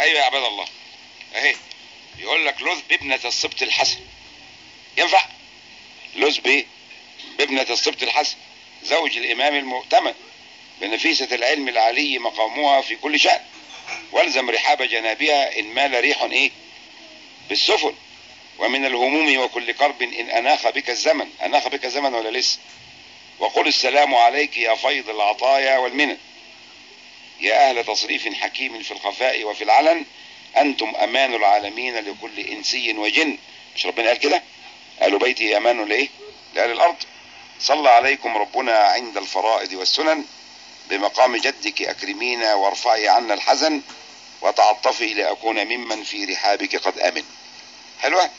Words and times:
أيوه 0.00 0.18
يا 0.18 0.24
عباد 0.24 0.42
الله. 0.42 0.66
أهي. 1.34 1.54
يقول 2.18 2.46
لك 2.46 2.62
لذ 2.62 2.80
بابنة 2.88 3.20
السبط 3.24 3.62
الحسن. 3.62 3.98
ينفع؟ 4.98 5.24
بايه 6.16 6.66
بابنة 7.38 7.66
السبط 7.70 8.02
الحسن. 8.02 8.36
زوج 8.82 9.16
الإمام 9.16 9.54
المؤتمن 9.54 10.14
بنفيسة 10.80 11.28
العلم 11.32 11.68
العلي 11.68 12.18
مقامها 12.18 12.80
في 12.80 12.96
كل 12.96 13.20
شأن. 13.20 13.40
والزم 14.12 14.50
رحاب 14.50 14.82
جنابها 14.82 15.58
إن 15.58 15.64
مال 15.64 16.00
ريح 16.00 16.22
إيه؟ 16.22 16.50
بالسفن. 17.48 17.94
ومن 18.58 18.86
الهموم 18.86 19.38
وكل 19.38 19.72
كرب 19.72 20.02
إن 20.02 20.30
أناخ 20.30 20.68
بك 20.68 20.90
الزمن. 20.90 21.30
أناخ 21.44 21.68
بك 21.68 21.84
الزمن 21.84 22.14
ولا 22.14 22.38
لسه؟ 22.38 22.58
وقل 23.38 23.68
السلام 23.68 24.14
عليك 24.14 24.56
يا 24.56 24.74
فيض 24.74 25.08
العطايا 25.08 25.78
والمنن. 25.78 26.18
يا 27.40 27.68
أهل 27.70 27.84
تصريف 27.84 28.34
حكيم 28.34 28.82
في 28.82 28.90
الخفاء 28.90 29.44
وفي 29.44 29.64
العلن 29.64 30.04
أنتم 30.56 30.92
أمان 30.96 31.34
العالمين 31.34 31.96
لكل 31.96 32.40
إنسي 32.40 32.92
وجن. 32.92 33.38
مش 33.76 33.86
ربنا 33.86 34.08
قال 34.08 34.18
كده؟ 34.18 34.42
قالوا 35.00 35.18
بيتي 35.18 35.56
أمان 35.56 35.84
لإيه؟ 35.84 36.08
لأهل 36.54 36.70
الأرض. 36.70 36.96
صلى 37.60 37.88
عليكم 37.88 38.36
ربنا 38.36 38.78
عند 38.78 39.16
الفرائض 39.16 39.72
والسنن 39.72 40.24
بمقام 40.90 41.36
جدك 41.36 41.82
أكرمينا 41.82 42.54
وارفعي 42.54 43.08
عنا 43.08 43.34
الحزن 43.34 43.82
وتعطفي 44.42 45.14
لأكون 45.14 45.64
ممن 45.64 46.04
في 46.04 46.24
رحابك 46.24 46.76
قد 46.76 46.98
أمن. 46.98 47.24
حلوة؟ 48.00 48.30